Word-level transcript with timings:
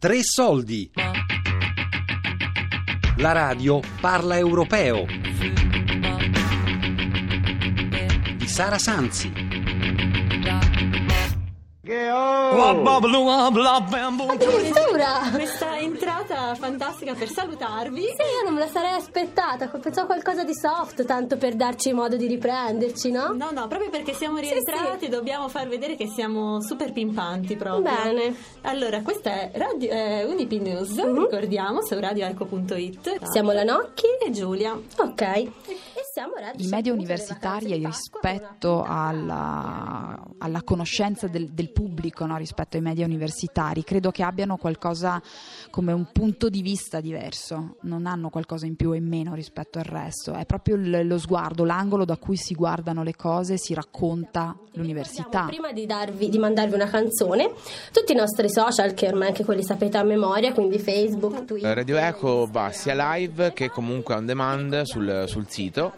Tre 0.00 0.20
soldi. 0.22 0.90
La 3.18 3.32
radio 3.32 3.82
parla 4.00 4.38
europeo. 4.38 5.04
Di 8.34 8.48
Sara 8.48 8.78
Sanzi. 8.78 9.30
Addirittura! 14.30 15.30
Questa 15.34 15.76
entrata 16.00 16.54
fantastica 16.54 17.12
per 17.12 17.28
salutarvi. 17.28 18.00
Sì, 18.00 18.06
io 18.38 18.44
non 18.44 18.54
me 18.54 18.60
la 18.60 18.68
sarei 18.68 18.92
aspettata. 18.92 19.68
Pensavo 19.68 20.06
qualcosa 20.06 20.44
di 20.44 20.54
soft, 20.54 21.04
tanto 21.04 21.36
per 21.36 21.54
darci 21.54 21.92
modo 21.92 22.16
di 22.16 22.26
riprenderci, 22.26 23.10
no? 23.10 23.34
No, 23.34 23.50
no, 23.52 23.66
proprio 23.68 23.90
perché 23.90 24.14
siamo 24.14 24.38
rientrati 24.38 25.08
dobbiamo 25.08 25.48
far 25.48 25.68
vedere 25.68 25.96
che 25.96 26.06
siamo 26.08 26.62
super 26.62 26.92
pimpanti 26.92 27.56
proprio. 27.56 27.82
Bene. 28.02 28.34
Allora, 28.62 29.02
questa 29.02 29.30
è 29.30 29.50
Radio, 29.54 29.90
eh, 29.90 30.24
Unipi 30.24 30.58
News, 30.58 30.92
Mhm. 30.92 31.18
ricordiamo, 31.24 31.82
su 31.84 31.98
radioeco.it. 31.98 33.18
Siamo 33.30 33.52
la 33.52 33.62
Nocchi 33.64 34.06
e 34.26 34.30
Giulia. 34.30 34.72
Ok. 34.98 35.48
I 36.56 36.66
media 36.68 36.92
universitari 36.92 37.72
rispetto 37.74 38.82
alla, 38.82 40.20
alla 40.38 40.62
conoscenza 40.62 41.28
del, 41.28 41.50
del 41.50 41.70
pubblico 41.70 42.26
no, 42.26 42.36
rispetto 42.36 42.76
ai 42.76 42.82
media 42.82 43.04
universitari. 43.04 43.84
Credo 43.84 44.10
che 44.10 44.22
abbiano 44.22 44.56
qualcosa 44.56 45.22
come 45.70 45.92
un 45.92 46.08
punto 46.12 46.48
di 46.48 46.62
vista 46.62 47.00
diverso, 47.00 47.76
non 47.82 48.06
hanno 48.06 48.28
qualcosa 48.30 48.66
in 48.66 48.76
più 48.76 48.92
e 48.92 48.96
in 48.96 49.06
meno 49.06 49.34
rispetto 49.34 49.78
al 49.78 49.84
resto, 49.84 50.32
è 50.32 50.44
proprio 50.46 50.76
il- 50.76 51.06
lo 51.06 51.18
sguardo, 51.18 51.64
l'angolo 51.64 52.04
da 52.04 52.16
cui 52.16 52.36
si 52.36 52.54
guardano 52.54 53.02
le 53.02 53.14
cose, 53.14 53.56
si 53.56 53.72
racconta 53.74 54.56
l'università. 54.72 55.44
Prima 55.46 55.72
di, 55.72 55.86
darvi, 55.86 56.28
di 56.28 56.38
mandarvi 56.38 56.74
una 56.74 56.88
canzone, 56.88 57.52
tutti 57.92 58.12
i 58.12 58.16
nostri 58.16 58.50
social, 58.50 58.94
che 58.94 59.06
ormai 59.08 59.28
anche 59.28 59.44
quelli 59.44 59.62
sapete 59.62 59.96
a 59.98 60.02
memoria, 60.02 60.52
quindi 60.52 60.78
Facebook, 60.78 61.44
Twitter. 61.44 61.74
Radio 61.74 61.96
Eco 61.96 62.48
va 62.50 62.70
sia 62.72 63.14
live 63.14 63.52
che 63.52 63.68
comunque 63.70 64.14
on 64.14 64.26
demand 64.26 64.82
sul, 64.82 65.24
sul 65.26 65.46
sito 65.48 65.92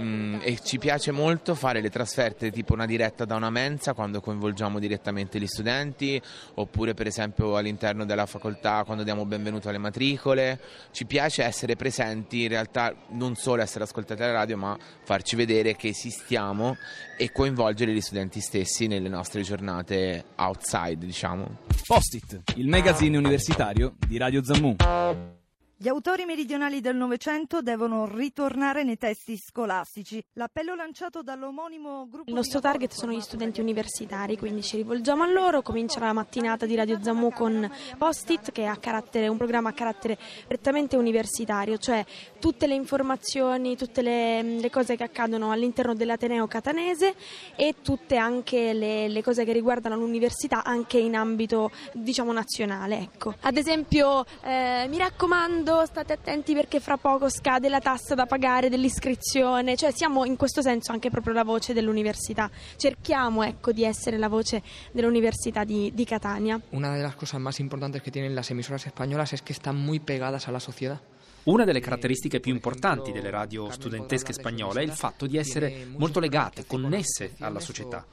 Mm, 0.00 0.38
e 0.40 0.58
ci 0.62 0.78
piace 0.78 1.10
molto 1.10 1.54
fare 1.54 1.82
le 1.82 1.90
trasferte 1.90 2.50
tipo 2.50 2.72
una 2.72 2.86
diretta 2.86 3.26
da 3.26 3.34
una 3.34 3.50
mensa 3.50 3.92
quando 3.92 4.22
coinvolgiamo 4.22 4.78
direttamente 4.78 5.38
gli 5.38 5.46
studenti 5.46 6.20
oppure 6.54 6.94
per 6.94 7.06
esempio 7.06 7.56
all'interno 7.56 8.06
della 8.06 8.24
facoltà 8.24 8.84
quando 8.84 9.02
diamo 9.02 9.26
benvenuto 9.26 9.68
alle 9.68 9.76
matricole. 9.78 10.58
Ci 10.92 11.04
piace 11.04 11.44
essere 11.44 11.76
presenti, 11.76 12.42
in 12.42 12.48
realtà 12.48 12.94
non 13.10 13.34
solo 13.34 13.60
essere 13.60 13.84
ascoltati 13.84 14.22
alla 14.22 14.32
radio 14.32 14.56
ma 14.56 14.78
farci 15.04 15.36
vedere 15.36 15.76
che 15.76 15.88
esistiamo 15.88 16.76
e 17.18 17.30
coinvolgere 17.30 17.92
gli 17.92 18.00
studenti 18.00 18.40
stessi 18.40 18.86
nelle 18.86 19.10
nostre 19.10 19.42
giornate 19.42 20.24
outside 20.36 21.04
diciamo. 21.04 21.58
Post-it, 21.86 22.54
il 22.56 22.68
magazine 22.68 23.18
universitario 23.18 23.94
di 24.06 24.16
Radio 24.16 24.42
Zammu. 24.42 25.40
Gli 25.82 25.88
autori 25.88 26.24
meridionali 26.24 26.80
del 26.80 26.94
Novecento 26.94 27.60
devono 27.60 28.06
ritornare 28.06 28.84
nei 28.84 28.96
testi 28.96 29.36
scolastici. 29.36 30.24
L'appello 30.34 30.76
lanciato 30.76 31.24
dall'omonimo 31.24 32.06
gruppo. 32.08 32.30
Il 32.30 32.36
nostro 32.36 32.60
target 32.60 32.92
sono 32.92 33.10
gli 33.10 33.20
studenti 33.20 33.60
universitari, 33.60 34.38
quindi 34.38 34.62
ci 34.62 34.76
rivolgiamo 34.76 35.24
a 35.24 35.26
loro. 35.26 35.60
Comincia 35.60 35.98
la 35.98 36.12
mattinata 36.12 36.66
di 36.66 36.76
Radio 36.76 37.02
Zammu 37.02 37.32
con 37.32 37.68
Post-it, 37.98 38.52
che 38.52 38.72
è 39.10 39.26
un 39.26 39.36
programma 39.36 39.70
a 39.70 39.72
carattere 39.72 40.16
prettamente 40.46 40.94
universitario, 40.94 41.76
cioè 41.78 42.06
tutte 42.38 42.68
le 42.68 42.74
informazioni, 42.74 43.76
tutte 43.76 44.02
le, 44.02 44.40
le 44.40 44.70
cose 44.70 44.94
che 44.94 45.02
accadono 45.02 45.50
all'interno 45.50 45.94
dell'Ateneo 45.94 46.46
catanese 46.46 47.16
e 47.56 47.74
tutte 47.82 48.16
anche 48.18 48.72
le, 48.72 49.08
le 49.08 49.22
cose 49.24 49.44
che 49.44 49.50
riguardano 49.50 49.96
l'università 49.96 50.62
anche 50.62 50.98
in 50.98 51.16
ambito 51.16 51.72
diciamo 51.92 52.32
nazionale. 52.32 52.98
Ecco. 52.98 53.34
Ad 53.40 53.56
esempio, 53.56 54.24
eh, 54.44 54.86
mi 54.88 54.98
raccomando, 54.98 55.70
state 55.86 56.12
attenti 56.12 56.54
perché 56.54 56.78
fra 56.78 56.96
poco 56.96 57.28
scade 57.28 57.68
la 57.68 57.80
tassa 57.80 58.14
da 58.14 58.26
pagare 58.26 58.68
dell'iscrizione, 58.68 59.76
cioè 59.76 59.90
siamo 59.92 60.24
in 60.24 60.36
questo 60.36 60.62
senso 60.62 60.92
anche 60.92 61.10
proprio 61.10 61.32
la 61.32 61.44
voce 61.44 61.72
dell'università. 61.72 62.50
Cerchiamo 62.76 63.42
ecco, 63.42 63.72
di 63.72 63.84
essere 63.84 64.18
la 64.18 64.28
voce 64.28 64.62
dell'Università 64.92 65.64
di, 65.64 65.90
di 65.94 66.04
Catania. 66.04 66.60
Una 66.70 66.94
de 66.94 67.02
las 67.02 67.16
cosas 67.16 67.40
más 67.40 67.58
importantes 67.60 68.02
que 68.02 68.10
tienen 68.10 68.34
las 68.34 68.50
emisoras 68.50 68.86
españolas 68.86 69.32
es 69.32 69.42
que 69.42 69.52
están 69.52 69.76
muy 69.76 69.98
pegadas 69.98 70.48
a 70.48 70.52
la 70.52 70.60
sociedad. 70.60 71.00
Una 71.44 71.64
delle 71.64 71.80
caratteristiche 71.80 72.38
più 72.38 72.52
importanti 72.52 73.10
delle 73.10 73.30
radio 73.30 73.68
studentesche 73.70 74.32
spagnole 74.32 74.80
è 74.80 74.84
il 74.84 74.92
fatto 74.92 75.26
di 75.26 75.36
essere 75.38 75.86
molto 75.96 76.20
legate, 76.20 76.66
connesse 76.66 77.34
alla 77.40 77.58
società. 77.58 78.06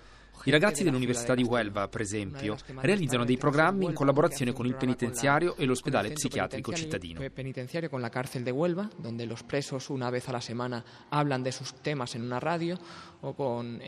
I 0.44 0.51
ragazzi 0.51 0.83
dell'Università 0.83 1.35
di 1.35 1.44
Huelva, 1.44 1.88
per 1.88 2.01
esempio, 2.01 2.57
realizzano 2.75 3.25
dei 3.25 3.38
programmi 3.38 3.85
in 3.85 3.94
collaborazione 3.94 4.53
con 4.53 4.66
il 4.66 4.75
penitenziario 4.75 5.55
e 5.55 5.66
l'ospedale 5.66 6.11
psichiatrico 6.11 6.73
cittadino. 6.73 7.22
Penitenciario 7.29 7.89
con 7.89 8.01
la 8.01 8.09
cárcel 8.09 8.44
de 8.44 8.51
Huelva, 8.51 8.89
donde 8.97 9.25
los 9.25 9.44
presos 9.44 9.89
una 9.89 10.09
vez 10.09 10.27
a 10.29 10.31
la 10.31 10.41
semana 10.41 10.83
hablan 11.09 11.44
de 11.44 11.51
sus 11.51 11.73
temas 11.81 12.16
en 12.16 12.23
una 12.23 12.39
radio, 12.39 12.77
o 13.22 13.33
con. 13.33 13.81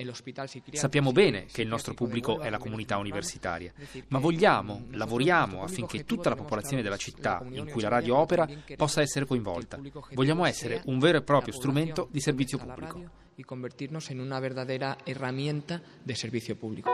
Sappiamo 0.74 1.12
bene 1.12 1.46
che 1.46 1.62
il 1.62 1.68
nostro 1.68 1.94
pubblico 1.94 2.42
è 2.42 2.50
la 2.50 2.58
comunità 2.58 2.98
universitaria, 2.98 3.72
ma 4.10 4.20
vogliamo, 4.20 4.88
lavoriamo 4.92 5.64
affinché 5.64 6.04
tutta 6.04 6.30
la 6.30 6.36
popolazione 6.36 6.82
della 6.82 6.98
città 6.98 7.44
in 7.50 7.70
cui 7.70 7.82
la 7.82 7.90
radio 7.90 8.18
opera 8.18 8.48
possa 8.76 9.02
essere 9.02 9.26
coinvolta. 9.26 9.80
Vogliamo 10.14 10.46
essere 10.46 10.82
un 10.86 11.00
vero 11.00 11.20
e 11.20 11.22
proprio 11.22 11.54
strumento 11.54 12.08
di 12.12 12.20
servizio 12.20 12.58
pubblico. 12.58 13.21
Y 13.38 13.44
convertirnos 13.44 14.12
en 14.12 14.20
una 14.20 14.40
verdadera 14.40 14.98
herramienta 15.06 15.82
de 16.06 16.16
servicio 16.16 16.58
público. 16.58 16.92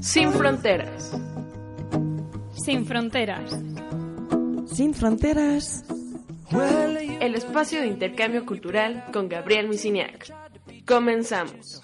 Sin 0.00 0.32
fronteras. 0.32 1.16
Sin 2.52 2.86
fronteras. 2.86 3.58
Sin 4.66 4.94
fronteras. 4.94 5.84
El 7.20 7.34
espacio 7.34 7.80
de 7.80 7.86
intercambio 7.86 8.44
cultural 8.46 9.04
con 9.12 9.28
Gabriel 9.28 9.68
Misiniak. 9.68 10.32
Comenzamos. 10.86 11.82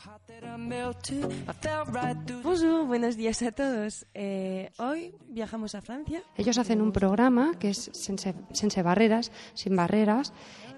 Bonjour, 2.42 2.86
buenos 2.86 3.16
días 3.16 3.42
a 3.42 3.52
todos. 3.52 4.06
Eh, 4.14 4.70
hoy 4.78 5.14
viajamos 5.28 5.74
a 5.74 5.82
Francia. 5.82 6.22
Ellos 6.36 6.56
hacen 6.58 6.80
un 6.80 6.92
programa 6.92 7.52
que 7.58 7.70
es 7.70 7.90
Sense, 7.92 8.34
Sense 8.52 8.82
Barreras, 8.82 9.30
sin 9.54 9.76
barreras. 9.76 10.32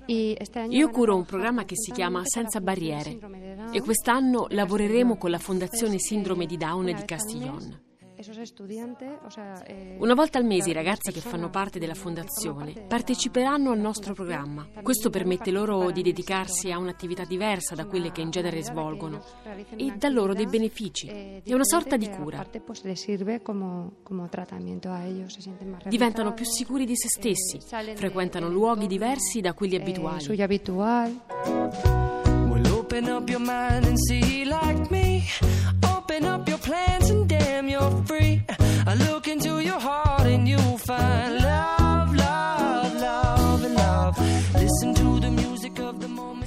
Y 0.09 0.37
este 0.41 0.61
año 0.61 0.72
Io 0.77 0.91
curo 0.91 1.17
un 1.17 1.27
programma 1.27 1.65
che 1.67 1.77
si 1.77 1.93
chiama 1.93 2.22
Senza 2.25 2.61
Barriere 2.61 3.11
síndrome 3.11 3.41
de 3.41 3.56
Down 3.56 3.75
e 3.75 3.81
quest'anno 3.83 4.47
de 4.49 4.55
lavoreremo 4.55 5.15
Castellón. 5.15 5.19
con 5.19 5.31
la 5.31 5.38
Fondazione 5.38 5.99
Sindrome 5.99 6.47
di 6.47 6.56
Down 6.56 6.87
di 6.87 7.05
Castiglione. 7.05 7.88
Eh, 9.67 9.97
Una 9.99 10.15
volta 10.15 10.39
al 10.39 10.45
mese 10.45 10.71
i 10.71 10.73
ragazzi 10.73 11.12
che 11.12 11.21
fanno 11.21 11.51
parte 11.51 11.79
della 11.79 11.95
fondazione 11.95 12.73
parteciperanno 12.73 13.71
al 13.71 13.79
nostro 13.79 14.12
programma. 14.12 14.67
Questo 14.83 15.09
permette 15.09 15.51
loro 15.51 15.91
di 15.91 16.03
dedicarsi 16.03 16.73
a 16.73 16.79
un'attività 16.79 17.25
diversa 17.25 17.75
da 17.77 17.87
quelle 17.87 18.11
che 18.11 18.21
in 18.21 18.31
genere 18.31 18.62
svolgono 18.62 19.23
e 19.77 19.93
dà 19.97 20.09
loro 20.09 20.34
dei 20.34 20.47
benefici. 20.47 21.06
eh, 21.06 21.43
È 21.45 21.55
una 21.55 21.65
sorta 21.65 21.97
di 21.97 22.09
cura. 22.09 22.45
Diventano 25.89 26.35
più 26.35 26.45
sicuri 26.45 26.85
di 26.87 26.97
se 26.97 27.06
eh, 27.06 27.35
stessi, 27.35 27.61
frequentano 27.95 28.49
luoghi 28.49 28.87
diversi 28.87 29.41
da 29.41 29.53
quelli 29.53 29.77
eh, 29.77 29.81
abituali. 29.81 31.21
open 32.89 33.11
up 33.11 33.29
your 33.29 33.41
mind 33.41 33.85
and 33.85 33.99
see 34.09 34.45
like 34.45 34.91
me. 34.91 35.23
Open 35.85 36.25
up 36.25 36.49
your 36.49 36.59
plans 36.59 37.11
and 37.11 37.38
find 40.88 41.34
love, 41.43 42.15
love, 42.15 42.94
love, 42.94 43.62
love. 43.62 44.19
Listen 44.55 44.94
to 44.94 45.20
the 45.20 45.31
music. 45.31 45.57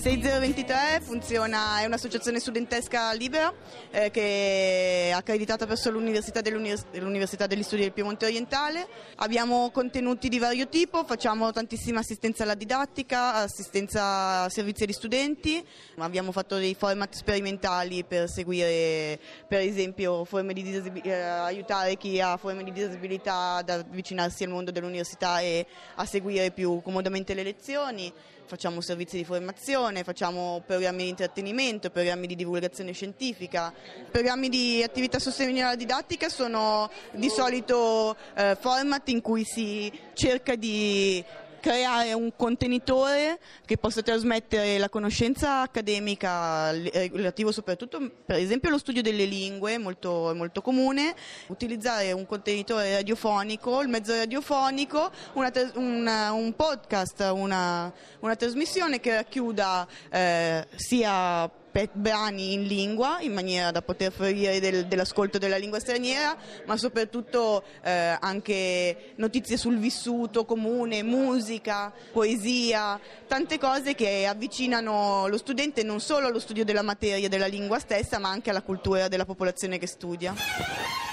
6023 0.02 1.02
funziona, 1.04 1.80
è 1.80 1.86
un'associazione 1.86 2.40
studentesca 2.40 3.14
libera 3.14 3.54
eh, 3.92 4.10
che 4.10 5.10
è 5.10 5.12
accreditata 5.12 5.68
presso 5.68 5.92
l'Università, 5.92 6.42
dell'Univers- 6.42 6.88
dell'Università 6.90 7.46
degli 7.46 7.62
Studi 7.62 7.84
del 7.84 7.92
Piemonte 7.92 8.26
Orientale. 8.26 8.88
Abbiamo 9.18 9.70
contenuti 9.70 10.28
di 10.28 10.40
vario 10.40 10.68
tipo, 10.70 11.04
facciamo 11.04 11.52
tantissima 11.52 12.00
assistenza 12.00 12.42
alla 12.42 12.56
didattica, 12.56 13.36
assistenza 13.36 14.42
a 14.42 14.50
servizi 14.50 14.86
agli 14.86 14.92
studenti, 14.92 15.64
abbiamo 15.98 16.32
fatto 16.32 16.56
dei 16.56 16.74
format 16.74 17.14
sperimentali 17.14 18.04
per 18.04 18.28
seguire 18.28 19.20
per 19.48 19.60
esempio 19.60 20.26
forme 20.26 20.54
di 20.54 20.82
eh, 21.04 21.14
aiutare 21.14 21.96
chi 21.98 22.20
ha 22.20 22.38
forme 22.38 22.64
di 22.64 22.72
disabilità 22.72 23.58
ad 23.58 23.70
avvicinarsi 23.70 24.46
al 24.46 24.50
mondo 24.50 24.72
dell'università 24.72 25.42
e 25.42 25.68
a 25.94 26.06
seguire 26.06 26.50
più 26.50 26.82
comodamente 26.82 27.36
le 27.36 27.44
lezioni. 27.44 28.12
Facciamo 28.52 28.82
servizi 28.82 29.16
di 29.16 29.24
formazione, 29.24 30.04
facciamo 30.04 30.62
programmi 30.66 31.04
di 31.04 31.10
intrattenimento, 31.12 31.90
programmi 31.90 32.28
di 32.28 32.36
divulgazione 32.36 32.92
scientifica. 32.92 33.74
Programmi 34.12 34.50
di 34.50 34.84
attività 34.84 35.20
sostenibile 35.20 35.64
alla 35.64 35.78
didattica 35.78 36.28
sono 36.28 36.92
di 37.14 37.30
solito 37.30 38.14
eh, 38.36 38.58
format 38.60 39.08
in 39.08 39.22
cui 39.22 39.46
si 39.46 39.90
cerca 40.12 40.56
di 40.56 41.24
creare 41.62 42.12
un 42.12 42.34
contenitore 42.36 43.40
che 43.66 43.78
possa 43.78 44.02
trasmettere 44.02 44.78
la 44.78 44.90
conoscenza 44.90 45.62
accademica 45.62 46.72
eh, 46.72 47.10
relativo 47.14 47.54
soprattutto 47.54 48.12
per 48.26 48.36
esempio 48.36 48.68
allo 48.68 48.78
studio 48.78 49.02
delle 49.02 49.24
lingue, 49.24 49.78
molto, 49.78 50.34
molto 50.36 50.62
comune, 50.62 51.16
utilizzare 51.48 52.12
un 52.12 52.26
contenitore 52.26 52.96
radiofonico, 52.96 53.82
il 53.82 53.88
mezzo 53.88 54.14
radiofonico, 54.14 55.10
una, 55.34 55.52
una, 55.76 56.32
un 56.34 56.54
podcast, 56.54 57.32
una, 57.34 57.94
una, 58.20 58.36
trasmissione 58.36 59.00
che 59.00 59.14
racchiuda 59.14 59.88
eh, 60.10 60.68
sia 60.76 61.50
brani 61.94 62.54
in 62.54 62.64
lingua 62.64 63.20
in 63.22 63.34
maniera 63.34 63.72
da 63.72 63.82
poter 63.82 64.12
fruire 64.12 64.60
del, 64.60 64.86
dell'ascolto 64.88 65.38
della 65.38 65.58
lingua 65.58 65.80
straniera, 65.80 66.36
ma 66.66 66.78
soprattutto 66.78 67.64
eh, 67.84 68.18
anche 68.20 69.14
notizie 69.16 69.58
sul 69.58 69.78
vissuto 69.78 70.46
comune, 70.46 71.04
musica, 71.04 71.94
poesia, 72.12 73.00
tante 73.28 73.58
cose 73.58 73.96
che 73.96 74.26
avvicinano 74.26 75.28
lo 75.28 75.38
studente 75.38 75.84
non 75.84 76.00
solo 76.00 76.28
allo 76.28 76.40
studio 76.40 76.66
della 76.66 76.82
materia 76.82 77.30
della 77.30 77.48
lingua 77.48 77.80
stessa, 77.80 78.20
ma 78.20 78.30
anche 78.30 78.50
alla 78.50 78.62
cultura 78.62 79.08
della 79.08 79.26
popolazione 79.26 79.78
che 79.78 79.88
studia. 79.88 81.11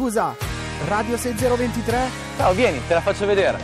Scusa, 0.00 0.34
Radio 0.86 1.18
6023? 1.18 2.08
Ciao, 2.38 2.54
vieni, 2.54 2.80
te 2.88 2.94
la 2.94 3.02
faccio 3.02 3.26
vedere. 3.26 3.58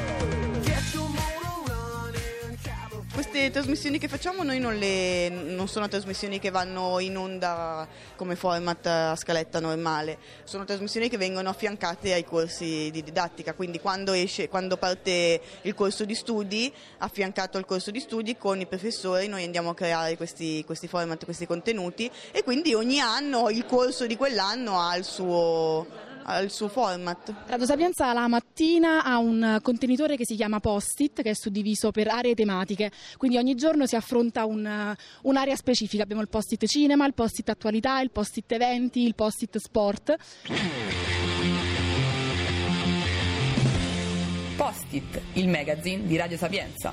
Queste 3.10 3.50
trasmissioni 3.50 3.98
che 3.98 4.06
facciamo 4.06 4.42
noi 4.42 4.58
non, 4.58 4.76
le, 4.76 5.30
non, 5.30 5.66
sono 5.66 5.88
trasmissioni 5.88 6.38
che 6.38 6.50
vanno 6.50 6.98
in 6.98 7.16
onda 7.16 7.88
come 8.16 8.36
format 8.36 8.84
a 8.84 9.16
scaletta 9.16 9.60
normale, 9.60 10.18
sono 10.44 10.66
trasmissioni 10.66 11.08
che 11.08 11.16
vengono 11.16 11.48
affiancate 11.48 12.12
ai 12.12 12.24
corsi 12.24 12.90
di 12.90 13.02
didattica, 13.02 13.54
quindi 13.54 13.80
quando, 13.80 14.12
esce, 14.12 14.50
quando 14.50 14.76
parte 14.76 15.40
il 15.62 15.72
corso 15.72 16.04
di 16.04 16.14
studi, 16.14 16.70
affiancato 16.98 17.56
al 17.56 17.64
corso 17.64 17.90
di 17.90 18.00
studi 18.00 18.36
con 18.36 18.60
i 18.60 18.66
professori 18.66 19.26
noi 19.26 19.44
andiamo 19.44 19.70
a 19.70 19.74
creare 19.74 20.18
questi, 20.18 20.62
questi 20.66 20.86
format, 20.86 21.24
questi 21.24 21.46
contenuti 21.46 22.10
e 22.30 22.42
quindi 22.44 22.74
ogni 22.74 23.00
anno 23.00 23.48
il 23.48 23.64
corso 23.64 24.04
di 24.06 24.18
quell'anno 24.18 24.78
ha 24.78 24.94
il 24.96 25.04
suo 25.04 26.05
al 26.26 26.50
suo 26.50 26.68
format. 26.68 27.32
Radio 27.46 27.66
Sapienza 27.66 28.12
la 28.12 28.26
mattina 28.26 29.04
ha 29.04 29.18
un 29.18 29.58
contenitore 29.62 30.16
che 30.16 30.24
si 30.24 30.34
chiama 30.34 30.60
Post-it, 30.60 31.22
che 31.22 31.30
è 31.30 31.34
suddiviso 31.34 31.90
per 31.90 32.08
aree 32.08 32.34
tematiche, 32.34 32.90
quindi 33.16 33.36
ogni 33.36 33.54
giorno 33.54 33.86
si 33.86 33.96
affronta 33.96 34.44
un, 34.44 34.94
un'area 35.22 35.56
specifica. 35.56 36.02
Abbiamo 36.02 36.22
il 36.22 36.28
Post-it 36.28 36.66
cinema, 36.66 37.06
il 37.06 37.14
Post-it 37.14 37.48
attualità, 37.48 38.00
il 38.00 38.10
Post-it 38.10 38.50
eventi, 38.52 39.04
il 39.04 39.14
Post-it 39.14 39.56
sport. 39.58 40.16
Post-it, 44.56 45.20
il 45.34 45.48
magazine 45.48 46.06
di 46.06 46.16
Radio 46.16 46.36
Sapienza. 46.36 46.92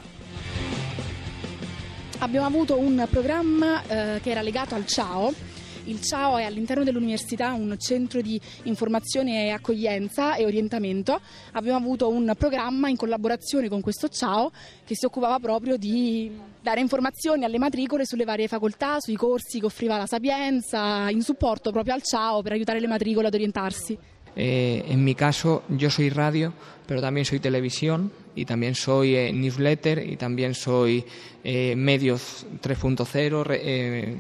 Abbiamo 2.20 2.46
avuto 2.46 2.78
un 2.78 3.06
programma 3.10 3.84
eh, 3.86 4.20
che 4.22 4.30
era 4.30 4.42
legato 4.42 4.76
al 4.76 4.86
ciao 4.86 5.34
il 5.86 6.02
CIAO 6.02 6.38
è 6.38 6.44
all'interno 6.44 6.84
dell'università 6.84 7.54
un 7.54 7.76
centro 7.78 8.22
di 8.22 8.40
informazione 8.64 9.46
e 9.46 9.50
accoglienza 9.50 10.36
e 10.36 10.46
orientamento. 10.46 11.20
Abbiamo 11.54 11.78
avuto 11.78 12.10
un 12.10 12.34
programma 12.38 12.90
in 12.90 12.96
collaborazione 12.96 13.70
con 13.70 13.82
questo 13.82 14.08
CIAO 14.08 14.52
che 14.86 14.96
si 14.96 15.06
occupava 15.06 15.40
proprio 15.40 15.78
di 15.78 16.32
dare 16.62 16.80
informazioni 16.80 17.44
alle 17.44 17.58
matricole 17.58 18.06
sulle 18.06 18.24
varie 18.24 18.48
facoltà, 18.48 19.00
sui 19.00 19.16
corsi 19.16 19.60
che 19.60 19.66
offriva 19.66 19.98
la 19.98 20.06
Sapienza, 20.06 21.10
in 21.10 21.22
supporto 21.22 21.72
proprio 21.72 21.94
al 21.94 22.02
CIAO 22.02 22.42
per 22.42 22.54
aiutare 22.54 22.80
le 22.80 22.88
matricole 22.88 23.28
ad 23.28 23.34
orientarsi. 23.34 23.98
Eh, 24.36 24.84
en 24.88 25.04
mi 25.04 25.14
caso, 25.14 25.64
yo 25.68 25.90
soy 25.90 26.10
radio, 26.10 26.54
pero 26.88 27.02
también 27.02 27.26
soy 27.26 27.40
televisión 27.40 28.12
y 28.36 28.46
también 28.46 28.74
soy 28.74 29.16
eh, 29.16 29.32
newsletter 29.32 30.00
y 30.08 30.18
también 30.18 30.56
soy 30.56 31.06
eh, 31.44 31.76
medios 31.76 32.46
3.0, 32.62 33.44
re, 33.44 33.62
eh, 33.64 34.18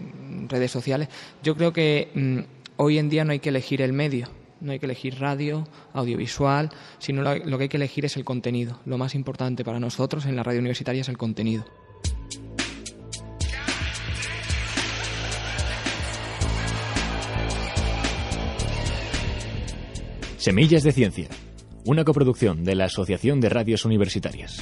redes 0.49 0.71
sociales. 0.71 1.09
Yo 1.43 1.55
creo 1.55 1.73
que 1.73 2.09
mmm, 2.13 2.39
hoy 2.77 2.97
en 2.97 3.09
día 3.09 3.25
no 3.25 3.31
hay 3.31 3.39
que 3.39 3.49
elegir 3.49 3.81
el 3.81 3.93
medio. 3.93 4.27
No 4.61 4.71
hay 4.71 4.79
que 4.79 4.85
elegir 4.85 5.19
radio, 5.19 5.67
audiovisual, 5.91 6.69
sino 6.97 7.21
lo 7.21 7.57
que 7.57 7.63
hay 7.63 7.69
que 7.69 7.75
elegir 7.75 8.05
es 8.05 8.15
el 8.15 8.23
contenido. 8.23 8.79
Lo 8.85 8.97
más 8.97 9.13
importante 9.13 9.65
para 9.65 9.77
nosotros 9.77 10.25
en 10.25 10.37
la 10.37 10.43
radio 10.43 10.59
universitaria 10.59 11.01
es 11.01 11.09
el 11.09 11.17
contenido. 11.17 11.65
Semillas 20.43 20.83
de 20.83 20.91
Ciencia, 20.91 21.29
una 21.85 22.03
coproducción 22.03 22.65
de 22.65 22.75
la 22.75 22.85
Asociación 22.85 23.39
de 23.39 23.47
Radios 23.47 23.85
Universitarias. 23.85 24.61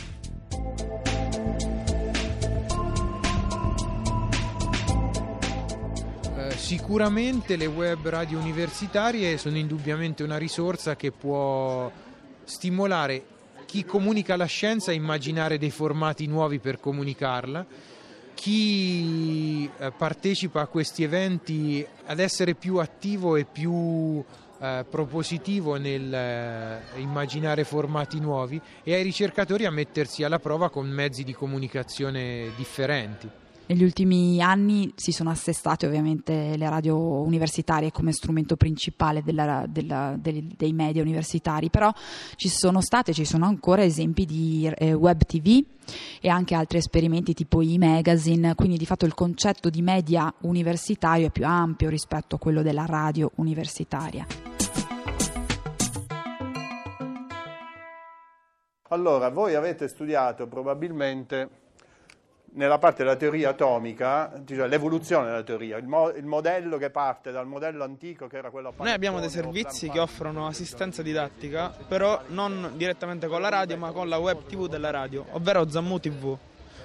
Sicuramente 6.71 7.57
le 7.57 7.65
web 7.65 8.07
radio 8.07 8.39
universitarie 8.39 9.37
sono 9.37 9.57
indubbiamente 9.57 10.23
una 10.23 10.37
risorsa 10.37 10.95
che 10.95 11.11
può 11.11 11.91
stimolare 12.45 13.25
chi 13.65 13.83
comunica 13.83 14.37
la 14.37 14.45
scienza 14.45 14.91
a 14.91 14.93
immaginare 14.93 15.57
dei 15.57 15.69
formati 15.69 16.27
nuovi 16.27 16.59
per 16.59 16.79
comunicarla, 16.79 17.65
chi 18.35 19.69
eh, 19.79 19.91
partecipa 19.91 20.61
a 20.61 20.67
questi 20.67 21.03
eventi 21.03 21.85
ad 22.05 22.19
essere 22.19 22.55
più 22.55 22.77
attivo 22.77 23.35
e 23.35 23.43
più 23.43 24.23
eh, 24.61 24.85
propositivo 24.89 25.75
nel 25.75 26.13
eh, 26.13 26.79
immaginare 27.01 27.65
formati 27.65 28.17
nuovi 28.21 28.61
e 28.81 28.93
ai 28.93 29.03
ricercatori 29.03 29.65
a 29.65 29.71
mettersi 29.71 30.23
alla 30.23 30.39
prova 30.39 30.69
con 30.69 30.87
mezzi 30.87 31.25
di 31.25 31.33
comunicazione 31.33 32.51
differenti. 32.55 33.29
Negli 33.71 33.85
ultimi 33.85 34.41
anni 34.41 34.91
si 34.97 35.13
sono 35.13 35.29
assestate 35.29 35.85
ovviamente 35.85 36.57
le 36.57 36.69
radio 36.69 36.97
universitarie 36.97 37.89
come 37.89 38.11
strumento 38.11 38.57
principale 38.57 39.23
della, 39.23 39.63
della, 39.65 40.13
dei, 40.19 40.45
dei, 40.57 40.73
media 40.73 41.01
universitari, 41.01 41.69
però 41.69 41.89
ci 42.35 42.49
sono 42.49 42.81
state 42.81 43.13
ci 43.13 43.23
sono 43.23 43.45
ancora 43.45 43.81
esempi 43.81 44.25
di 44.25 44.69
eh, 44.75 44.91
web 44.91 45.23
tv 45.23 45.63
e 46.19 46.27
anche 46.27 46.53
altri 46.53 46.79
esperimenti 46.79 47.33
tipo 47.33 47.61
i 47.61 47.77
magazine, 47.77 48.55
quindi 48.55 48.75
di 48.75 48.85
fatto 48.85 49.05
il 49.05 49.13
concetto 49.13 49.69
di 49.69 49.81
media 49.81 50.33
universitario 50.41 51.27
è 51.27 51.31
più 51.31 51.45
ampio 51.45 51.87
rispetto 51.87 52.35
a 52.35 52.39
quello 52.39 52.63
della 52.63 52.85
radio 52.85 53.31
universitaria. 53.35 54.27
Allora, 58.89 59.29
voi 59.29 59.55
avete 59.55 59.87
studiato 59.87 60.45
probabilmente 60.47 61.60
nella 62.53 62.77
parte 62.77 63.03
della 63.03 63.15
teoria 63.15 63.49
atomica, 63.49 64.41
cioè 64.45 64.67
l'evoluzione 64.67 65.27
della 65.27 65.43
teoria, 65.43 65.77
il, 65.77 65.87
mo- 65.87 66.09
il, 66.09 66.25
modello 66.25 66.77
che 66.77 66.89
parte 66.89 67.31
dal 67.31 67.47
modello 67.47 67.83
antico 67.83 68.27
che 68.27 68.37
era 68.37 68.49
quello 68.49 68.73
Noi 68.77 68.91
abbiamo 68.91 69.19
dei 69.19 69.29
servizi 69.29 69.89
che 69.89 69.99
offrono 69.99 70.47
assistenza 70.47 71.01
didattica, 71.01 71.73
però 71.87 72.21
non 72.27 72.73
direttamente 72.75 73.27
con 73.27 73.41
la 73.41 73.49
radio, 73.49 73.77
ma 73.77 73.91
con 73.91 74.09
la 74.09 74.17
web 74.17 74.45
TV 74.45 74.67
della 74.67 74.89
radio, 74.89 75.25
ovvero 75.31 75.69
Zammu 75.69 75.99
TV. 75.99 76.37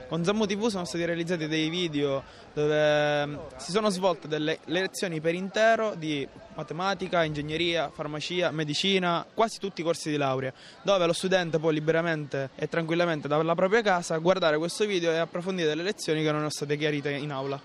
Con 0.09 0.25
Zammu 0.25 0.47
TV 0.47 0.69
sono 0.69 0.85
stati 0.85 1.05
realizzati 1.05 1.49
dei 1.49 1.69
video 1.69 2.23
dove 2.55 3.23
ehm, 3.23 3.41
si 3.57 3.73
sono 3.73 3.91
svolte 3.91 4.29
delle 4.29 4.61
lezioni 4.67 5.21
per 5.21 5.35
intero 5.35 5.95
di 5.97 6.27
matematica, 6.55 7.25
ingegneria, 7.25 7.91
farmacia, 7.93 8.51
medicina, 8.53 9.27
quasi 9.35 9.59
tutti 9.59 9.81
i 9.81 9.85
corsi 9.85 10.11
di 10.11 10.17
laurea, 10.17 10.53
dove 10.83 11.07
lo 11.07 11.13
studente 11.13 11.59
può 11.59 11.71
liberamente 11.71 12.51
e 12.55 12.69
tranquillamente 12.69 13.27
dalla 13.27 13.55
propria 13.55 13.83
casa 13.83 14.17
guardare 14.19 14.59
questo 14.59 14.87
video 14.87 15.11
e 15.11 15.17
approfondire 15.17 15.69
delle 15.69 15.83
lezioni 15.83 16.23
che 16.23 16.31
non 16.31 16.39
sono 16.39 16.51
state 16.51 16.77
chiarite 16.77 17.11
in 17.11 17.33
aula. 17.33 17.61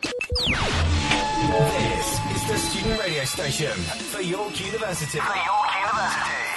This 1.42 2.20
is 2.36 2.48
the 2.48 2.58
student 2.58 3.00
radio 3.00 3.26
station 3.26 3.78
for 4.12 4.22
York 4.22 4.60
University. 4.60 5.20
For 5.20 5.36
York 5.36 5.72
University. 5.94 6.51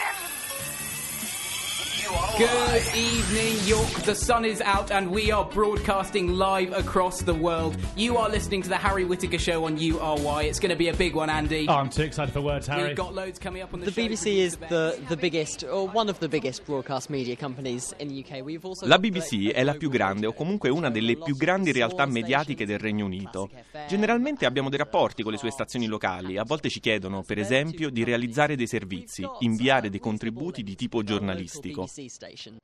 Good 2.38 2.82
evening, 2.96 3.56
York. 3.64 4.02
The 4.02 4.14
sun 4.14 4.44
is 4.44 4.60
out 4.60 4.90
and 4.90 5.10
we 5.10 5.30
are 5.30 5.44
broadcasting 5.44 6.34
live 6.36 6.72
across 6.72 7.22
the 7.22 7.32
world. 7.32 7.76
You 7.96 8.16
are 8.16 8.28
listening 8.28 8.62
to 8.62 8.68
the 8.68 8.76
Harry 8.76 9.04
Whittaker 9.04 9.38
Show 9.38 9.64
on 9.66 9.78
URY. 9.78 10.44
It's 10.44 10.58
going 10.58 10.70
to 10.70 10.76
be 10.76 10.88
a 10.88 10.94
big 10.94 11.14
one, 11.14 11.30
Andy. 11.30 11.66
Oh, 11.68 11.74
I'm 11.74 11.88
too 11.90 12.02
excited 12.02 12.32
for 12.32 12.40
words, 12.40 12.66
Harry. 12.66 12.88
We've 12.88 12.96
got 12.96 13.14
loads 13.14 13.38
coming 13.38 13.62
up 13.62 13.72
on 13.72 13.80
the, 13.80 13.86
The 13.86 13.92
show. 13.92 14.00
BBC 14.02 14.38
is 14.38 14.56
the, 14.56 14.98
the 15.08 15.16
biggest, 15.16 15.62
or 15.62 15.88
one 15.88 16.08
of 16.08 16.18
the 16.18 16.28
biggest 16.28 16.64
broadcast 16.66 17.08
media 17.08 17.36
companies 17.36 17.94
in 17.98 18.08
the 18.08 18.24
UK. 18.24 18.44
We've 18.44 18.64
also 18.64 18.86
La 18.86 18.98
BBC 18.98 19.52
è 19.52 19.62
la 19.62 19.74
più 19.74 19.88
grande 19.88 20.26
o 20.26 20.32
comunque 20.32 20.70
una 20.70 20.90
delle 20.90 21.16
più 21.16 21.36
grandi 21.36 21.70
realtà 21.70 22.04
mediatiche 22.06 22.66
del 22.66 22.78
Regno 22.80 23.04
Unito. 23.04 23.48
Generalmente 23.88 24.44
abbiamo 24.44 24.70
dei 24.70 24.78
rapporti 24.78 25.22
con 25.22 25.30
le 25.30 25.38
sue 25.38 25.50
stazioni 25.50 25.86
locali, 25.86 26.36
a 26.36 26.44
volte 26.44 26.68
ci 26.68 26.80
chiedono, 26.80 27.22
per 27.22 27.38
esempio, 27.38 27.90
di 27.90 28.02
realizzare 28.02 28.56
dei 28.56 28.66
servizi, 28.66 29.24
inviare 29.40 29.88
dei 29.88 30.00
contributi 30.00 30.62
di 30.64 30.74
tipo 30.74 31.02
giornalistico. 31.04 31.88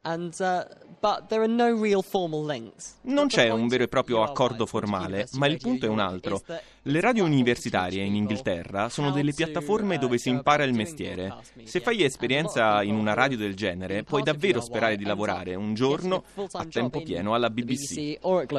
And, 0.03 0.35
uh, 0.39 0.65
but 1.01 1.27
there 1.29 1.43
are 1.43 1.53
no 1.53 1.81
real 1.81 2.03
formal 2.03 2.45
links. 2.45 2.97
Non 3.03 3.29
c'è 3.29 3.51
un 3.51 3.69
vero 3.69 3.85
e 3.85 3.89
proprio 3.89 4.23
accordo 4.23 4.67
formale, 4.67 5.29
ma 5.33 5.47
il 5.47 5.59
punto 5.59 5.87
è 5.87 5.89
un 5.89 6.01
altro. 6.01 6.43
Le 6.83 7.01
radio 7.01 7.25
universitarie 7.25 8.03
in 8.03 8.15
Inghilterra 8.15 8.89
sono 8.89 9.11
delle 9.11 9.33
piattaforme 9.33 9.99
dove 9.99 10.19
si 10.19 10.31
impara 10.31 10.65
il 10.65 10.75
mestiere. 10.75 11.37
Se 11.65 11.81
fai 11.81 12.03
esperienza 12.03 12.83
in 12.83 12.95
una 12.95 13.15
radio 13.15 13.37
del 13.37 13.55
genere, 13.55 14.03
puoi 14.03 14.23
davvero 14.23 14.61
sperare 14.61 14.97
di 14.97 15.05
lavorare 15.05 15.55
un 15.55 15.75
giorno 15.75 16.25
a 16.53 16.65
tempo 16.65 17.03
pieno 17.03 17.35
alla 17.35 17.51
BBC. 17.51 18.19
or 18.23 18.43
at 18.43 18.53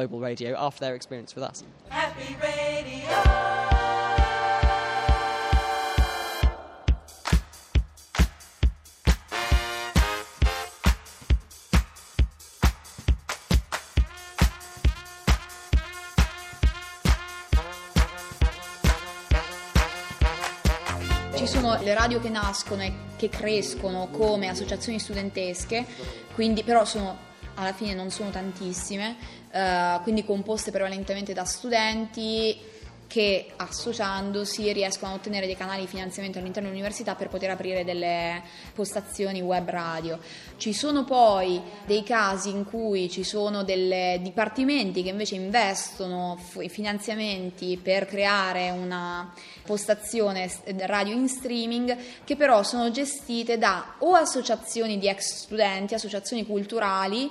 Ci 21.42 21.48
sono 21.48 21.76
le 21.82 21.92
radio 21.92 22.20
che 22.20 22.28
nascono 22.28 22.82
e 22.82 22.92
che 23.16 23.28
crescono 23.28 24.06
come 24.12 24.48
associazioni 24.48 25.00
studentesche, 25.00 25.84
quindi 26.36 26.62
però 26.62 26.84
sono, 26.84 27.18
alla 27.54 27.72
fine 27.72 27.94
non 27.94 28.10
sono 28.10 28.30
tantissime, 28.30 29.16
eh, 29.50 29.98
quindi 30.04 30.24
composte 30.24 30.70
prevalentemente 30.70 31.32
da 31.32 31.44
studenti 31.44 32.56
che 33.12 33.48
associandosi 33.56 34.72
riescono 34.72 35.12
a 35.12 35.16
ottenere 35.16 35.44
dei 35.44 35.54
canali 35.54 35.82
di 35.82 35.86
finanziamento 35.86 36.38
all'interno 36.38 36.70
dell'università 36.70 37.14
per 37.14 37.28
poter 37.28 37.50
aprire 37.50 37.84
delle 37.84 38.42
postazioni 38.74 39.42
web 39.42 39.68
radio. 39.68 40.18
Ci 40.56 40.72
sono 40.72 41.04
poi 41.04 41.60
dei 41.84 42.04
casi 42.04 42.48
in 42.48 42.64
cui 42.64 43.10
ci 43.10 43.22
sono 43.22 43.64
dei 43.64 44.18
dipartimenti 44.22 45.02
che 45.02 45.10
invece 45.10 45.34
investono 45.34 46.38
f- 46.40 46.66
finanziamenti 46.68 47.78
per 47.82 48.06
creare 48.06 48.70
una 48.70 49.30
postazione 49.62 50.50
radio 50.86 51.14
in 51.14 51.28
streaming 51.28 51.94
che 52.24 52.34
però 52.34 52.62
sono 52.62 52.90
gestite 52.90 53.58
da 53.58 53.96
o 53.98 54.14
associazioni 54.14 54.98
di 54.98 55.08
ex 55.08 55.42
studenti, 55.42 55.92
associazioni 55.92 56.46
culturali 56.46 57.30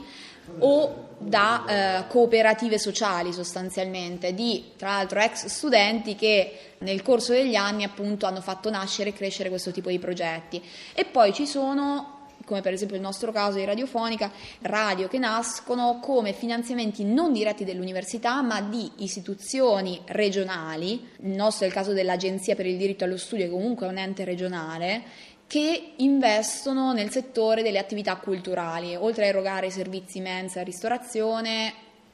o 0.60 1.10
da 1.18 1.66
eh, 1.66 2.08
cooperative 2.08 2.80
sociali 2.80 3.32
sostanzialmente 3.32 4.34
di 4.34 4.72
tra 4.76 4.96
l'altro 4.96 5.20
ex 5.20 5.46
studenti 5.46 6.16
che 6.16 6.74
nel 6.80 7.04
corso 7.04 7.32
degli 7.32 7.56
anni 7.56 7.84
appunto 7.84 8.26
hanno 8.26 8.42
fatto 8.42 8.70
nascere 8.70 9.10
e 9.10 9.14
crescere 9.14 9.50
questo 9.50 9.72
tipo 9.72 9.90
di 9.90 10.00
progetti. 10.00 10.62
E 10.94 11.06
poi 11.06 11.32
ci 11.32 11.46
sono 11.46 12.20
come 12.46 12.62
per 12.62 12.74
esempio 12.74 12.96
il 12.96 13.02
nostro 13.02 13.32
caso 13.32 13.58
di 13.58 13.66
radiofonica, 13.66 14.32
radio 14.62 15.08
che 15.08 15.18
nascono 15.18 16.00
come 16.02 16.34
finanziamenti 16.34 17.04
non 17.04 17.32
diretti 17.32 17.64
dell'università 17.64 18.42
ma 18.42 18.62
di 18.62 18.92
istituzioni 18.98 20.02
regionali, 20.08 21.08
il 21.22 21.30
nostro 21.30 21.66
è 21.66 21.68
il 21.68 21.74
caso 21.74 21.94
dell'Agenzia 21.94 22.56
per 22.56 22.66
il 22.66 22.78
diritto 22.78 23.04
allo 23.04 23.18
studio 23.18 23.46
che 23.46 23.52
comunque 23.52 23.86
è 23.86 23.90
un 23.90 23.98
ente 23.98 24.24
regionale 24.24 25.04
che 25.52 25.96
investono 25.98 26.94
nel 26.94 27.10
settore 27.10 27.62
delle 27.62 27.78
attività 27.78 28.16
culturali, 28.16 28.96
oltre 28.96 29.26
a 29.26 29.28
erogare 29.28 29.70
servizi 29.70 30.22
mensa 30.22 30.62
e 30.62 30.64
ristorazione, 30.64 31.74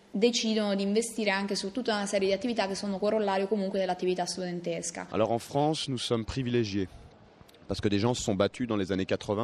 decidono 0.10 0.74
di 0.74 0.82
investire 0.82 1.29
anche 1.29 1.53
su 1.53 1.72
tutta 1.72 1.94
una 1.94 2.08
serie 2.08 2.29
di 2.29 2.34
attività 2.34 2.65
che 2.65 2.74
sono 2.74 2.98
corollario 2.98 3.48
comunque 3.48 3.77
dell'attività 3.77 4.25
studentesca. 4.25 5.06
Alors 5.12 5.29
en 5.29 5.38
France, 5.38 5.88
nous 5.88 6.01
sommes 6.01 6.25
privilégiés. 6.25 6.88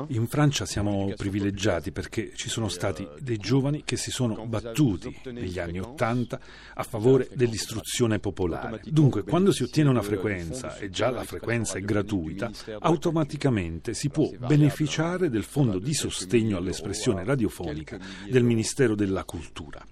In 0.09 0.27
Francia 0.27 0.65
siamo 0.65 1.11
privilegiati 1.15 1.91
perché 1.91 2.31
ci 2.35 2.49
sono 2.49 2.69
stati 2.69 3.07
dei 3.19 3.37
giovani 3.37 3.83
che 3.83 3.97
si 3.97 4.11
sono 4.11 4.45
battuti 4.45 5.13
negli 5.25 5.59
anni 5.59 5.79
Ottanta 5.79 6.39
a 6.73 6.83
favore 6.83 7.27
dell'istruzione 7.33 8.19
popolare. 8.19 8.81
Dunque, 8.85 9.23
quando 9.23 9.51
si 9.51 9.63
ottiene 9.63 9.89
una 9.89 10.01
frequenza 10.01 10.77
e 10.77 10.89
già 10.89 11.09
la 11.09 11.23
frequenza 11.23 11.77
è 11.77 11.81
gratuita, 11.81 12.49
automaticamente 12.79 13.93
si 13.93 14.09
può 14.09 14.31
beneficiare 14.37 15.29
del 15.29 15.43
fondo 15.43 15.79
di 15.79 15.93
sostegno 15.93 16.57
all'espressione 16.57 17.23
radiofonica 17.23 17.99
del 18.29 18.43
Ministero 18.43 18.95
della 18.95 19.25
Cultura. 19.25 19.85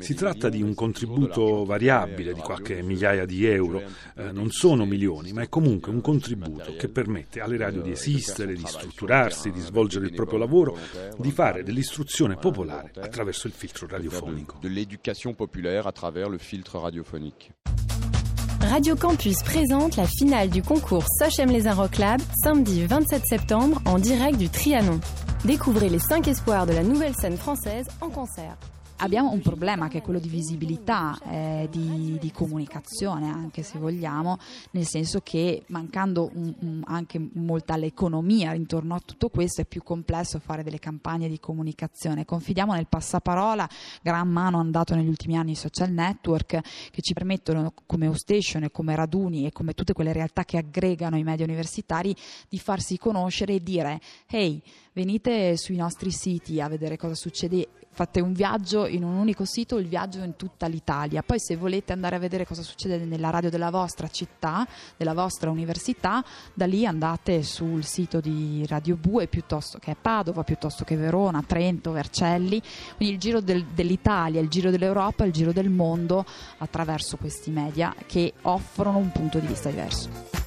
Si 0.00 0.14
tratta 0.14 0.48
di 0.48 0.62
un 0.62 0.74
contributo 0.74 1.64
variabile 1.64 2.34
di 2.34 2.40
qualche 2.40 2.82
migliaia 2.82 3.24
di 3.24 3.46
euro, 3.46 3.82
eh, 4.16 4.32
non 4.32 4.50
sono 4.50 4.84
milioni, 4.84 5.32
ma 5.32 5.42
è 5.42 5.48
comunque 5.48 5.92
un 5.92 6.00
contributo 6.00 6.74
che 6.76 6.88
permette 6.88 7.40
alle 7.40 7.56
radio 7.56 7.82
di 7.82 7.90
esistere, 7.90 8.54
di 8.54 8.66
strutturarsi, 8.66 9.50
di 9.50 9.60
svolgere 9.60 10.06
il 10.06 10.14
proprio 10.14 10.38
lavoro, 10.38 10.76
di 11.16 11.30
fare 11.30 11.62
dell'istruzione 11.62 12.36
popolare 12.36 12.92
attraverso 13.00 13.46
il 13.46 13.52
filtro 13.52 13.86
radiofonico. 13.86 14.58
De 14.60 14.68
l'éducation 14.68 15.34
populaire 15.34 15.86
à 15.86 15.92
travers 15.92 16.28
le 16.28 16.38
filtre 16.38 16.78
radiophonique. 16.78 17.50
Radio 18.60 18.96
Campus 18.96 19.42
présente 19.44 19.96
la 19.96 20.06
finale 20.06 20.50
du 20.50 20.62
concours 20.62 21.04
Sochem 21.18 21.50
les 21.50 21.70
Rock 21.70 21.98
Lab 21.98 22.20
samedi 22.42 22.84
27 22.84 23.22
septembre 23.24 23.80
en 23.86 23.98
direct 23.98 24.36
du 24.36 24.48
Trianon. 24.48 25.00
Découvrez 25.44 25.88
les 25.88 26.00
5 26.00 26.26
espoirs 26.28 26.66
de 26.66 26.72
la 26.72 26.82
nouvelle 26.82 27.14
scène 27.14 27.36
française 27.36 27.86
en 28.00 28.10
concert. 28.10 28.56
Abbiamo 29.00 29.30
un 29.30 29.40
problema 29.40 29.86
che 29.86 29.98
è 29.98 30.02
quello 30.02 30.18
di 30.18 30.28
visibilità, 30.28 31.16
eh, 31.30 31.68
di, 31.70 32.18
di, 32.20 32.32
comunicazione 32.32 33.30
anche 33.30 33.62
se 33.62 33.78
vogliamo, 33.78 34.38
nel 34.72 34.86
senso 34.86 35.20
che 35.20 35.62
mancando 35.68 36.28
un, 36.34 36.52
un, 36.62 36.82
anche 36.84 37.20
molta 37.34 37.76
l'economia 37.76 38.54
intorno 38.54 38.96
a 38.96 39.00
tutto 39.04 39.28
questo 39.28 39.60
è 39.60 39.66
più 39.66 39.84
complesso 39.84 40.40
fare 40.40 40.64
delle 40.64 40.80
campagne 40.80 41.28
di 41.28 41.38
comunicazione. 41.38 42.24
Confidiamo 42.24 42.74
nel 42.74 42.88
passaparola, 42.88 43.68
gran 44.02 44.28
mano 44.28 44.58
andato 44.58 44.96
negli 44.96 45.06
ultimi 45.06 45.36
anni 45.36 45.52
i 45.52 45.54
social 45.54 45.92
network 45.92 46.60
che 46.90 47.00
ci 47.00 47.12
permettono 47.12 47.72
come 47.86 48.08
Ostation 48.08 48.64
e 48.64 48.72
come 48.72 48.96
Raduni 48.96 49.46
e 49.46 49.52
come 49.52 49.74
tutte 49.74 49.92
quelle 49.92 50.12
realtà 50.12 50.44
che 50.44 50.58
aggregano 50.58 51.16
i 51.16 51.22
media 51.22 51.44
universitari 51.44 52.16
di 52.48 52.58
farsi 52.58 52.98
conoscere 52.98 53.54
e 53.54 53.62
dire 53.62 54.00
hey 54.26 54.60
venite 54.98 55.56
sui 55.56 55.76
nostri 55.76 56.10
siti 56.10 56.60
a 56.60 56.66
vedere 56.66 56.96
cosa 56.96 57.14
succede 57.14 57.68
fate 57.98 58.20
un 58.20 58.32
viaggio 58.32 58.86
in 58.86 59.04
un 59.04 59.14
unico 59.14 59.44
sito, 59.44 59.78
il 59.78 59.86
viaggio 59.86 60.22
in 60.22 60.34
tutta 60.34 60.66
l'Italia. 60.66 61.22
Poi 61.22 61.38
se 61.38 61.56
volete 61.56 61.92
andare 61.92 62.16
a 62.16 62.18
vedere 62.18 62.44
cosa 62.44 62.62
succede 62.62 62.98
nella 63.04 63.30
radio 63.30 63.48
della 63.48 63.70
vostra 63.70 64.08
città, 64.08 64.66
della 64.96 65.14
vostra 65.14 65.50
università, 65.50 66.24
da 66.52 66.66
lì 66.66 66.84
andate 66.84 67.44
sul 67.44 67.84
sito 67.84 68.20
di 68.20 68.64
Radio 68.66 68.96
Bue 68.96 69.28
piuttosto 69.28 69.78
che 69.78 69.96
Padova, 70.00 70.42
piuttosto 70.42 70.84
che 70.84 70.96
Verona, 70.96 71.42
Trento, 71.46 71.92
Vercelli. 71.92 72.60
Quindi 72.96 73.14
il 73.14 73.20
giro 73.20 73.40
del, 73.40 73.64
dell'Italia, 73.66 74.40
il 74.40 74.48
giro 74.48 74.70
dell'Europa, 74.70 75.24
il 75.24 75.32
giro 75.32 75.52
del 75.52 75.70
mondo 75.70 76.24
attraverso 76.58 77.16
questi 77.16 77.50
media 77.50 77.94
che 78.06 78.32
offrono 78.42 78.98
un 78.98 79.10
punto 79.10 79.38
di 79.38 79.46
vista 79.46 79.70
diverso. 79.70 80.37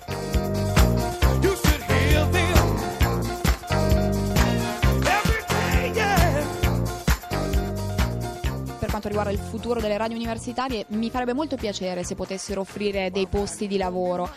Quanto 9.01 9.07
riguarda 9.07 9.31
il 9.31 9.39
futuro 9.39 9.79
delle 9.81 9.97
radio 9.97 10.15
universitarie, 10.15 10.85
mi 10.89 11.09
farebbe 11.09 11.33
molto 11.33 11.55
piacere 11.55 12.03
se 12.03 12.13
potessero 12.13 12.61
offrire 12.61 13.09
dei 13.09 13.25
posti 13.25 13.65
di 13.65 13.77
lavoro. 13.77 14.29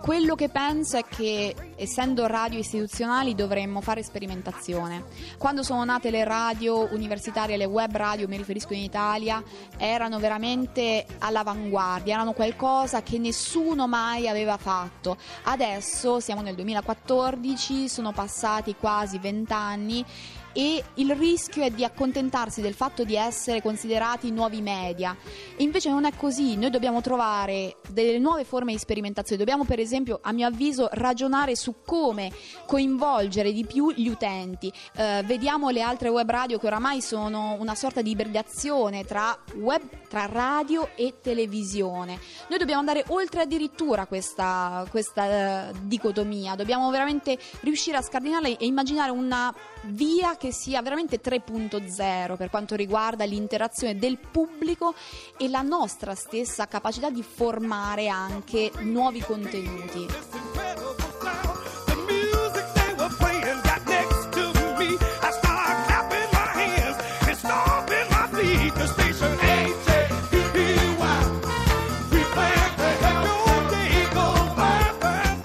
Quello 0.00 0.34
che 0.34 0.48
penso 0.48 0.96
è 0.96 1.04
che 1.04 1.54
essendo 1.76 2.26
radio 2.26 2.58
istituzionali 2.58 3.34
dovremmo 3.34 3.82
fare 3.82 4.02
sperimentazione. 4.02 5.04
Quando 5.36 5.62
sono 5.62 5.84
nate 5.84 6.10
le 6.10 6.24
radio 6.24 6.88
universitarie, 6.90 7.58
le 7.58 7.66
web 7.66 7.94
radio, 7.94 8.26
mi 8.26 8.38
riferisco 8.38 8.72
in 8.72 8.80
Italia, 8.80 9.42
erano 9.76 10.18
veramente 10.18 11.04
all'avanguardia, 11.18 12.14
erano 12.14 12.32
qualcosa 12.32 13.02
che 13.02 13.18
nessuno 13.18 13.86
mai 13.86 14.26
aveva 14.26 14.56
fatto. 14.56 15.18
Adesso 15.44 16.18
siamo 16.18 16.40
nel 16.40 16.54
2014, 16.54 17.88
sono 17.88 18.12
passati 18.12 18.74
quasi 18.76 19.18
vent'anni 19.18 20.04
e 20.52 20.82
il 20.94 21.14
rischio 21.14 21.62
è 21.62 21.70
di 21.70 21.84
accontentarsi 21.84 22.60
del 22.60 22.74
fatto 22.74 23.04
di 23.04 23.16
essere 23.16 23.62
considerati 23.62 24.30
nuovi 24.30 24.60
media. 24.60 25.16
E 25.56 25.62
invece 25.62 25.90
non 25.90 26.04
è 26.04 26.12
così, 26.16 26.56
noi 26.56 26.70
dobbiamo 26.70 27.00
trovare 27.00 27.76
delle 27.88 28.18
nuove 28.18 28.44
forme 28.44 28.72
di 28.72 28.78
sperimentazione, 28.78 29.42
dobbiamo 29.42 29.64
per 29.64 29.78
esempio, 29.78 30.18
a 30.22 30.32
mio 30.32 30.46
avviso, 30.46 30.88
ragionare 30.92 31.56
su 31.56 31.76
come 31.84 32.32
coinvolgere 32.66 33.52
di 33.52 33.64
più 33.64 33.92
gli 33.92 34.08
utenti. 34.08 34.72
Eh, 34.96 35.22
vediamo 35.24 35.70
le 35.70 35.82
altre 35.82 36.08
web 36.08 36.28
radio 36.28 36.58
che 36.58 36.66
oramai 36.66 37.00
sono 37.00 37.56
una 37.58 37.74
sorta 37.74 38.02
di 38.02 38.10
ibridazione 38.10 39.04
tra, 39.04 39.36
web, 39.56 39.82
tra 40.08 40.26
radio 40.26 40.90
e 40.94 41.14
televisione. 41.22 42.18
Noi 42.48 42.58
dobbiamo 42.58 42.80
andare 42.80 43.04
oltre 43.08 43.42
addirittura 43.42 44.06
questa, 44.06 44.86
questa 44.90 45.70
uh, 45.70 45.76
dicotomia, 45.82 46.54
dobbiamo 46.54 46.90
veramente 46.90 47.38
riuscire 47.60 47.96
a 47.96 48.02
scardinarla 48.02 48.48
e 48.48 48.56
immaginare 48.60 49.10
una 49.10 49.54
via 49.84 50.36
che 50.36 50.52
sia 50.52 50.82
veramente 50.82 51.20
3.0 51.20 52.36
per 52.36 52.50
quanto 52.50 52.74
riguarda 52.74 53.24
l'interazione 53.24 53.96
del 53.96 54.18
pubblico 54.18 54.94
e 55.36 55.48
la 55.48 55.62
nostra 55.62 56.14
stessa 56.14 56.66
capacità 56.66 57.10
di 57.10 57.22
formare 57.22 58.08
anche 58.08 58.70
nuovi 58.80 59.20
contenuti. 59.20 60.06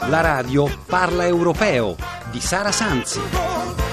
La 0.07 0.21
radio 0.21 0.69
parla 0.85 1.25
europeo 1.25 1.95
di 2.31 2.39
Sara 2.39 2.71
Sanzi. 2.71 3.84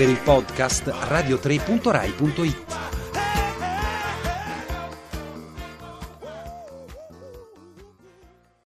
Per 0.00 0.08
il 0.08 0.16
podcast 0.24 0.86
radio3.rai.it 1.10 2.69